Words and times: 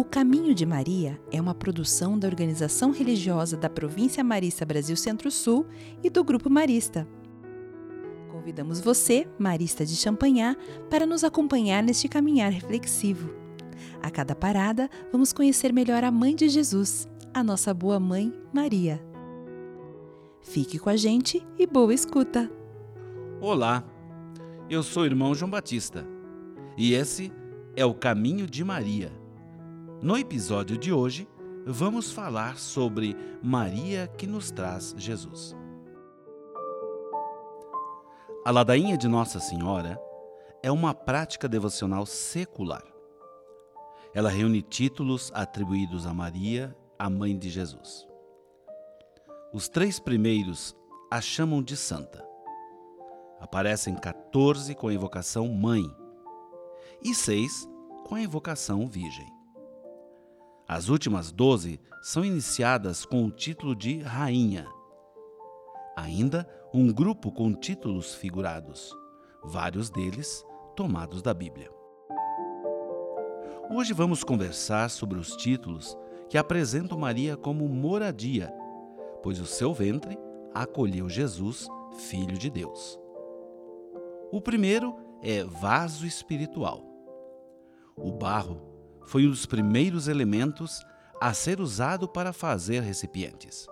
O 0.00 0.04
Caminho 0.04 0.54
de 0.54 0.64
Maria 0.64 1.20
é 1.30 1.38
uma 1.38 1.54
produção 1.54 2.18
da 2.18 2.26
organização 2.26 2.90
religiosa 2.90 3.54
da 3.54 3.68
Província 3.68 4.24
Marista 4.24 4.64
Brasil 4.64 4.96
Centro-Sul 4.96 5.66
e 6.02 6.08
do 6.08 6.24
Grupo 6.24 6.48
Marista. 6.48 7.06
Convidamos 8.32 8.80
você, 8.80 9.28
Marista 9.38 9.84
de 9.84 9.94
Champanhar, 9.94 10.56
para 10.88 11.04
nos 11.04 11.22
acompanhar 11.22 11.82
neste 11.82 12.08
caminhar 12.08 12.50
reflexivo. 12.50 13.28
A 14.02 14.10
cada 14.10 14.34
parada, 14.34 14.88
vamos 15.12 15.34
conhecer 15.34 15.70
melhor 15.70 16.02
a 16.02 16.10
Mãe 16.10 16.34
de 16.34 16.48
Jesus, 16.48 17.06
a 17.34 17.44
nossa 17.44 17.74
boa 17.74 18.00
mãe, 18.00 18.32
Maria. 18.54 19.04
Fique 20.40 20.78
com 20.78 20.88
a 20.88 20.96
gente 20.96 21.46
e 21.58 21.66
boa 21.66 21.92
escuta! 21.92 22.50
Olá, 23.38 23.84
eu 24.70 24.82
sou 24.82 25.02
o 25.02 25.06
irmão 25.06 25.34
João 25.34 25.50
Batista 25.50 26.06
e 26.74 26.94
esse 26.94 27.30
é 27.76 27.84
o 27.84 27.92
Caminho 27.92 28.46
de 28.46 28.64
Maria. 28.64 29.19
No 30.02 30.16
episódio 30.16 30.78
de 30.78 30.90
hoje, 30.90 31.28
vamos 31.66 32.10
falar 32.10 32.56
sobre 32.56 33.14
Maria 33.42 34.08
que 34.08 34.26
nos 34.26 34.50
traz 34.50 34.94
Jesus. 34.96 35.54
A 38.42 38.50
ladainha 38.50 38.96
de 38.96 39.06
Nossa 39.06 39.38
Senhora 39.38 40.00
é 40.62 40.72
uma 40.72 40.94
prática 40.94 41.46
devocional 41.46 42.06
secular. 42.06 42.82
Ela 44.14 44.30
reúne 44.30 44.62
títulos 44.62 45.30
atribuídos 45.34 46.06
a 46.06 46.14
Maria, 46.14 46.74
a 46.98 47.10
mãe 47.10 47.38
de 47.38 47.50
Jesus. 47.50 48.08
Os 49.52 49.68
três 49.68 50.00
primeiros 50.00 50.74
a 51.10 51.20
chamam 51.20 51.62
de 51.62 51.76
santa. 51.76 52.26
Aparecem 53.38 53.94
14 53.94 54.74
com 54.74 54.88
a 54.88 54.94
invocação 54.94 55.46
mãe 55.46 55.84
e 57.04 57.14
seis 57.14 57.68
com 58.06 58.14
a 58.14 58.22
invocação 58.22 58.88
virgem. 58.88 59.39
As 60.72 60.88
últimas 60.88 61.32
doze 61.32 61.80
são 62.00 62.24
iniciadas 62.24 63.04
com 63.04 63.24
o 63.24 63.30
título 63.32 63.74
de 63.74 63.98
Rainha. 64.02 64.68
Ainda 65.96 66.48
um 66.72 66.92
grupo 66.92 67.32
com 67.32 67.52
títulos 67.52 68.14
figurados, 68.14 68.96
vários 69.42 69.90
deles 69.90 70.46
tomados 70.76 71.22
da 71.22 71.34
Bíblia. 71.34 71.68
Hoje 73.68 73.92
vamos 73.92 74.22
conversar 74.22 74.90
sobre 74.90 75.18
os 75.18 75.34
títulos 75.34 75.98
que 76.28 76.38
apresentam 76.38 76.96
Maria 76.96 77.36
como 77.36 77.68
moradia, 77.68 78.54
pois 79.24 79.40
o 79.40 79.46
seu 79.46 79.74
ventre 79.74 80.16
acolheu 80.54 81.08
Jesus, 81.08 81.66
Filho 82.08 82.38
de 82.38 82.48
Deus. 82.48 82.96
O 84.30 84.40
primeiro 84.40 84.96
é 85.20 85.42
vaso 85.42 86.06
espiritual. 86.06 86.84
O 87.96 88.12
barro 88.12 88.69
foi 89.06 89.26
um 89.26 89.30
dos 89.30 89.46
primeiros 89.46 90.08
elementos 90.08 90.84
a 91.20 91.34
ser 91.34 91.60
usado 91.60 92.08
para 92.08 92.32
fazer 92.32 92.82
recipientes. 92.82 93.66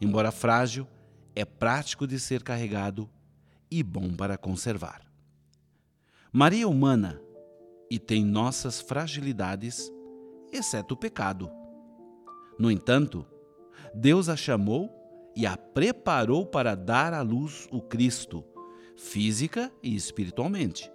Embora 0.00 0.30
frágil, 0.30 0.86
é 1.34 1.44
prático 1.44 2.06
de 2.06 2.20
ser 2.20 2.42
carregado 2.42 3.08
e 3.70 3.82
bom 3.82 4.14
para 4.14 4.36
conservar. 4.36 5.02
Maria 6.32 6.64
é 6.64 6.66
humana 6.66 7.20
e 7.90 7.98
tem 7.98 8.24
nossas 8.24 8.80
fragilidades, 8.80 9.90
exceto 10.52 10.94
o 10.94 10.96
pecado. 10.96 11.50
No 12.58 12.70
entanto, 12.70 13.26
Deus 13.94 14.28
a 14.28 14.36
chamou 14.36 14.90
e 15.36 15.46
a 15.46 15.56
preparou 15.56 16.46
para 16.46 16.74
dar 16.74 17.12
à 17.12 17.22
luz 17.22 17.66
o 17.70 17.80
Cristo, 17.80 18.44
física 18.96 19.72
e 19.82 19.94
espiritualmente. 19.94 20.90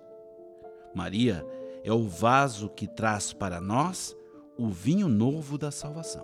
Maria 0.93 1.45
é 1.89 1.93
o 1.93 2.07
vaso 2.07 2.69
que 2.69 2.87
traz 2.87 3.33
para 3.33 3.59
nós 3.59 4.15
o 4.57 4.69
vinho 4.69 5.07
novo 5.07 5.57
da 5.57 5.71
salvação. 5.71 6.23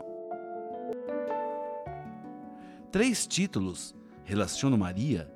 Três 2.92 3.26
títulos 3.26 3.96
relacionam 4.24 4.78
Maria 4.78 5.32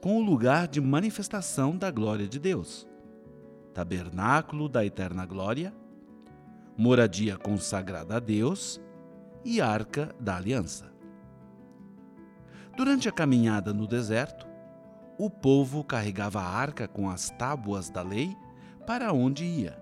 com 0.00 0.16
o 0.16 0.22
lugar 0.22 0.68
de 0.68 0.80
manifestação 0.80 1.76
da 1.76 1.90
glória 1.90 2.28
de 2.28 2.38
Deus: 2.38 2.86
Tabernáculo 3.74 4.68
da 4.68 4.84
Eterna 4.84 5.26
Glória, 5.26 5.74
Moradia 6.76 7.36
consagrada 7.36 8.16
a 8.16 8.20
Deus 8.20 8.80
e 9.44 9.60
Arca 9.60 10.14
da 10.20 10.36
Aliança. 10.36 10.92
Durante 12.76 13.08
a 13.08 13.12
caminhada 13.12 13.74
no 13.74 13.86
deserto, 13.86 14.46
o 15.18 15.28
povo 15.28 15.84
carregava 15.84 16.40
a 16.40 16.48
arca 16.48 16.88
com 16.88 17.10
as 17.10 17.30
tábuas 17.30 17.90
da 17.90 18.00
lei 18.00 18.34
para 18.86 19.12
onde 19.12 19.44
ia. 19.44 19.78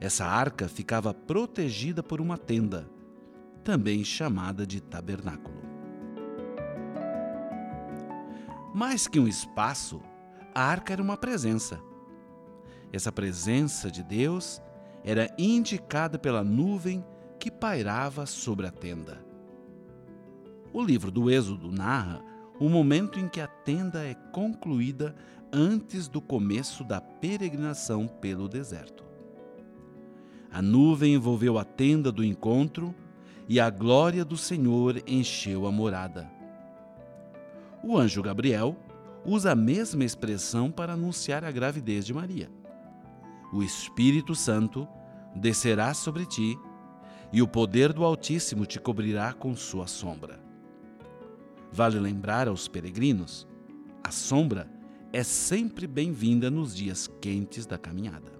Essa 0.00 0.26
arca 0.26 0.68
ficava 0.68 1.14
protegida 1.14 2.02
por 2.02 2.20
uma 2.20 2.36
tenda, 2.36 2.88
também 3.64 4.04
chamada 4.04 4.66
de 4.66 4.80
tabernáculo. 4.80 5.56
Mais 8.74 9.08
que 9.08 9.18
um 9.18 9.26
espaço, 9.26 10.02
a 10.54 10.62
arca 10.62 10.92
era 10.92 11.02
uma 11.02 11.16
presença. 11.16 11.80
Essa 12.92 13.10
presença 13.10 13.90
de 13.90 14.02
Deus 14.02 14.60
era 15.02 15.34
indicada 15.38 16.18
pela 16.18 16.44
nuvem 16.44 17.04
que 17.38 17.50
pairava 17.50 18.26
sobre 18.26 18.66
a 18.66 18.70
tenda. 18.70 19.24
O 20.72 20.82
livro 20.82 21.10
do 21.10 21.30
Êxodo 21.30 21.72
narra 21.72 22.22
o 22.58 22.68
momento 22.68 23.18
em 23.18 23.28
que 23.28 23.40
a 23.40 23.45
tenda 23.66 24.04
é 24.04 24.14
concluída 24.30 25.12
antes 25.52 26.06
do 26.06 26.20
começo 26.20 26.84
da 26.84 27.00
peregrinação 27.00 28.06
pelo 28.06 28.48
deserto. 28.48 29.04
A 30.52 30.62
nuvem 30.62 31.14
envolveu 31.14 31.58
a 31.58 31.64
tenda 31.64 32.12
do 32.12 32.22
encontro 32.22 32.94
e 33.48 33.58
a 33.58 33.68
glória 33.68 34.24
do 34.24 34.36
Senhor 34.36 35.02
encheu 35.04 35.66
a 35.66 35.72
morada. 35.72 36.30
O 37.82 37.98
anjo 37.98 38.22
Gabriel 38.22 38.76
usa 39.24 39.50
a 39.50 39.56
mesma 39.56 40.04
expressão 40.04 40.70
para 40.70 40.92
anunciar 40.92 41.44
a 41.44 41.50
gravidez 41.50 42.06
de 42.06 42.14
Maria. 42.14 42.48
O 43.52 43.64
Espírito 43.64 44.36
Santo 44.36 44.86
descerá 45.34 45.92
sobre 45.92 46.24
ti 46.24 46.56
e 47.32 47.42
o 47.42 47.48
poder 47.48 47.92
do 47.92 48.04
Altíssimo 48.04 48.64
te 48.64 48.78
cobrirá 48.78 49.32
com 49.32 49.56
sua 49.56 49.88
sombra. 49.88 50.38
Vale 51.72 51.98
lembrar 51.98 52.46
aos 52.46 52.68
peregrinos: 52.68 53.46
a 54.06 54.10
sombra 54.12 54.70
é 55.12 55.24
sempre 55.24 55.84
bem-vinda 55.84 56.48
nos 56.48 56.76
dias 56.76 57.08
quentes 57.20 57.66
da 57.66 57.76
caminhada. 57.76 58.30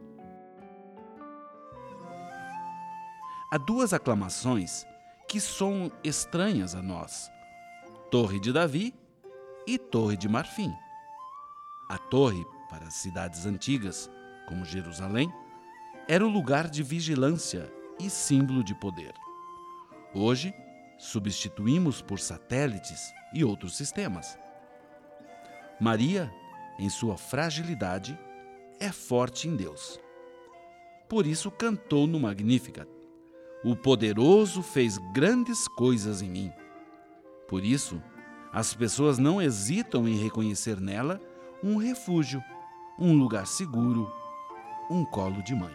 Há 3.51 3.59
duas 3.59 3.93
aclamações 3.93 4.87
que 5.29 5.41
são 5.41 5.91
estranhas 6.05 6.77
a 6.77 6.81
nós: 6.81 7.29
Torre 8.13 8.39
de 8.39 8.53
Davi 8.53 8.95
e 9.67 9.77
Torre 9.77 10.17
de 10.17 10.29
Marfim. 10.29 10.73
A 11.91 11.99
torre, 11.99 12.47
para 12.71 12.87
as 12.87 12.95
cidades 12.95 13.45
antigas, 13.45 14.09
como 14.47 14.65
Jerusalém, 14.65 15.29
era 16.07 16.25
o 16.25 16.31
lugar 16.31 16.71
de 16.71 16.85
vigilância 16.85 17.73
e 17.99 18.09
símbolo 18.09 18.63
de 18.63 18.75
poder. 18.77 19.15
Hoje, 20.15 20.55
substituímos 20.97 22.01
por 22.01 22.21
satélites 22.21 23.13
e 23.35 23.43
outros 23.45 23.77
sistemas. 23.77 24.39
Maria 25.81 26.33
em 26.79 26.89
sua 26.89 27.17
fragilidade, 27.17 28.19
é 28.79 28.93
forte 28.93 29.49
em 29.49 29.57
Deus. 29.57 29.99
Por 31.09 31.27
isso 31.27 31.51
cantou 31.51 32.07
no 32.07 32.21
Magnificat: 32.21 32.89
O 33.65 33.75
poderoso 33.75 34.63
fez 34.63 34.99
grandes 35.13 35.67
coisas 35.69 36.23
em 36.23 36.29
mim. 36.29 36.53
Por 37.49 37.65
isso, 37.65 38.03
as 38.53 38.75
pessoas 38.75 39.19
não 39.19 39.41
hesitam 39.41 40.09
em 40.09 40.17
reconhecer 40.17 40.81
nela 40.81 41.21
um 41.63 41.77
refúgio, 41.77 42.43
um 42.99 43.13
lugar 43.15 43.47
seguro, 43.47 44.11
um 44.91 45.05
colo 45.05 45.43
de 45.43 45.55
mãe. 45.55 45.75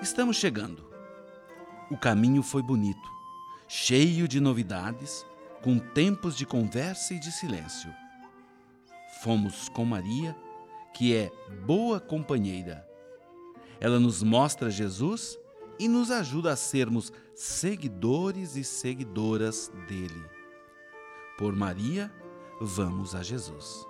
Estamos 0.00 0.36
chegando. 0.36 0.90
O 1.90 1.96
caminho 1.96 2.42
foi 2.42 2.62
bonito, 2.62 3.08
cheio 3.68 4.26
de 4.26 4.40
novidades, 4.40 5.26
com 5.62 5.78
tempos 5.78 6.36
de 6.36 6.44
conversa 6.44 7.14
e 7.14 7.18
de 7.18 7.30
silêncio 7.32 7.92
fomos 9.22 9.68
com 9.68 9.84
Maria, 9.84 10.36
que 10.92 11.14
é 11.14 11.30
boa 11.64 12.00
companheira. 12.00 12.84
Ela 13.78 14.00
nos 14.00 14.20
mostra 14.20 14.68
Jesus 14.68 15.38
e 15.78 15.86
nos 15.86 16.10
ajuda 16.10 16.52
a 16.52 16.56
sermos 16.56 17.12
seguidores 17.34 18.56
e 18.56 18.64
seguidoras 18.64 19.70
dele. 19.86 20.24
Por 21.38 21.54
Maria, 21.54 22.12
vamos 22.60 23.14
a 23.14 23.22
Jesus. 23.22 23.86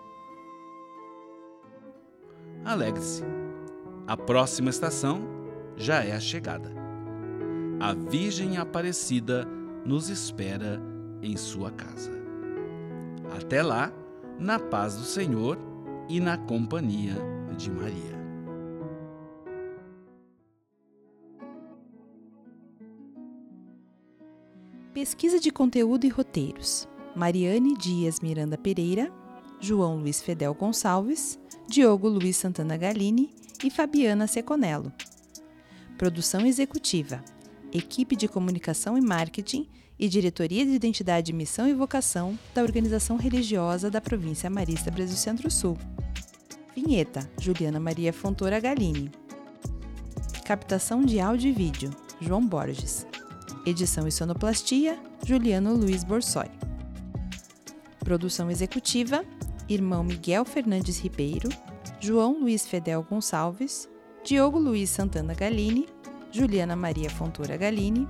Alegre-se. 2.63 3.23
A 4.07 4.17
próxima 4.17 4.69
estação 4.69 5.23
já 5.77 6.05
é 6.05 6.13
a 6.13 6.21
chegada. 6.21 6.71
A 7.81 7.95
Virgem 7.95 8.59
Aparecida 8.59 9.47
nos 9.85 10.11
espera 10.11 10.81
em 11.23 11.37
sua 11.37 11.71
casa. 11.71 12.11
Até 13.37 13.63
lá, 13.63 13.93
na 14.39 14.59
paz 14.59 14.97
do 14.97 15.05
Senhor 15.05 15.57
e 16.09 16.21
na 16.21 16.37
companhia 16.37 17.15
de 17.57 17.71
Maria. 17.71 18.23
Pesquisa 24.93 25.41
de 25.41 25.51
conteúdo 25.51 26.05
e 26.05 26.09
roteiros: 26.09 26.87
Mariane 27.17 27.75
Dias 27.77 28.21
Miranda 28.21 28.59
Pereira, 28.59 29.11
João 29.61 29.99
Luiz 29.99 30.21
Fedel 30.21 30.55
Gonçalves, 30.55 31.39
Diogo 31.67 32.09
Luiz 32.09 32.37
Santana 32.37 32.77
Galini 32.77 33.35
e 33.65 33.71
Fabiana 33.71 34.27
Seconello. 34.27 34.93
Produção 35.97 36.45
executiva: 36.45 37.25
Equipe 37.73 38.17
de 38.17 38.29
Comunicação 38.29 38.99
e 38.99 39.01
Marketing 39.01 39.69
e 40.03 40.09
Diretoria 40.09 40.67
de 40.67 40.73
Identidade, 40.73 41.33
Missão 41.33 41.69
e 41.69 41.73
Vocação 41.73 42.37
da 42.53 42.61
Organização 42.61 43.17
Religiosa 43.17 43.89
da 43.89 44.01
Província 44.01 44.51
Marista 44.51 44.91
Brasil 44.91 45.17
Centro-Sul. 45.17 45.79
Vinheta: 46.75 47.31
Juliana 47.41 47.79
Maria 47.79 48.13
Fontoura 48.13 48.59
Galini. 48.59 49.13
Captação 50.45 51.03
de 51.03 51.21
áudio 51.21 51.51
e 51.51 51.53
vídeo: 51.53 51.91
João 52.21 52.45
Borges. 52.45 53.07
Edição 53.65 54.09
e 54.09 54.11
sonoplastia: 54.11 54.99
Juliano 55.25 55.73
Luiz 55.73 56.03
Borsoi. 56.03 56.51
Produção 58.01 58.51
executiva: 58.51 59.25
Irmão 59.69 60.03
Miguel 60.03 60.45
Fernandes 60.45 60.99
Ribeiro, 60.99 61.49
João 62.01 62.41
Luiz 62.41 62.67
Fedel 62.67 63.07
Gonçalves, 63.09 63.89
Diogo 64.25 64.59
Luiz 64.59 64.91
Santana 64.91 65.33
Galini, 65.33 65.87
Juliana 66.33 66.75
Maria 66.75 67.09
Fontoura 67.09 67.57
Galini, 67.57 68.09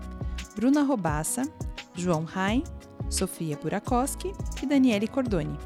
Bruna 0.56 0.82
Robassa, 0.84 1.42
João 1.94 2.24
Rain, 2.24 2.64
Sofia 3.10 3.56
Burakoski 3.56 4.32
e 4.62 4.66
Daniele 4.66 5.06
Cordoni. 5.06 5.56